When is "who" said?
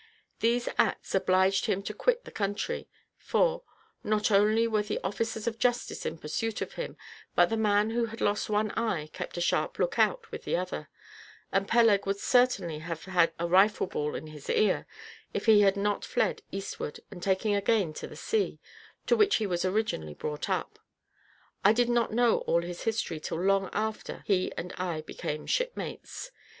7.91-8.05